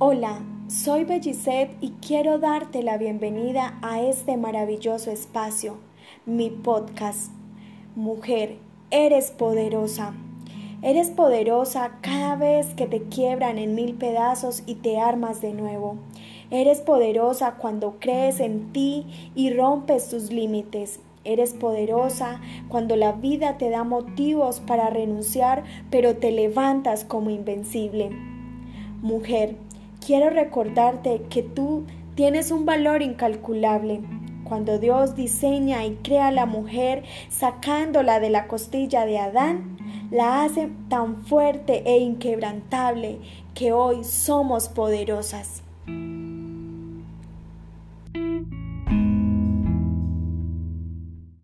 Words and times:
Hola, 0.00 0.44
soy 0.68 1.02
Belliset 1.02 1.70
y 1.80 1.90
quiero 2.00 2.38
darte 2.38 2.84
la 2.84 2.98
bienvenida 2.98 3.80
a 3.82 4.00
este 4.00 4.36
maravilloso 4.36 5.10
espacio, 5.10 5.78
mi 6.24 6.50
podcast. 6.50 7.32
Mujer, 7.96 8.58
eres 8.92 9.32
poderosa. 9.32 10.14
Eres 10.82 11.10
poderosa 11.10 11.98
cada 12.00 12.36
vez 12.36 12.74
que 12.74 12.86
te 12.86 13.02
quiebran 13.08 13.58
en 13.58 13.74
mil 13.74 13.94
pedazos 13.94 14.62
y 14.66 14.76
te 14.76 15.00
armas 15.00 15.40
de 15.40 15.52
nuevo. 15.52 15.96
Eres 16.52 16.80
poderosa 16.80 17.56
cuando 17.56 17.96
crees 17.98 18.38
en 18.38 18.72
ti 18.72 19.04
y 19.34 19.52
rompes 19.52 20.10
tus 20.10 20.30
límites. 20.30 21.00
Eres 21.24 21.54
poderosa 21.54 22.40
cuando 22.68 22.94
la 22.94 23.10
vida 23.10 23.58
te 23.58 23.68
da 23.68 23.82
motivos 23.82 24.60
para 24.60 24.90
renunciar, 24.90 25.64
pero 25.90 26.18
te 26.18 26.30
levantas 26.30 27.04
como 27.04 27.30
invencible. 27.30 28.10
Mujer, 29.02 29.56
quiero 30.08 30.30
recordarte 30.30 31.20
que 31.28 31.42
tú 31.42 31.84
tienes 32.14 32.50
un 32.50 32.64
valor 32.64 33.02
incalculable. 33.02 34.00
Cuando 34.42 34.78
Dios 34.78 35.14
diseña 35.14 35.84
y 35.84 35.96
crea 35.96 36.28
a 36.28 36.32
la 36.32 36.46
mujer 36.46 37.02
sacándola 37.28 38.18
de 38.18 38.30
la 38.30 38.46
costilla 38.46 39.04
de 39.04 39.18
Adán, 39.18 39.76
la 40.10 40.44
hace 40.44 40.70
tan 40.88 41.26
fuerte 41.26 41.82
e 41.84 41.98
inquebrantable 41.98 43.18
que 43.52 43.74
hoy 43.74 44.02
somos 44.02 44.70
poderosas. 44.70 45.62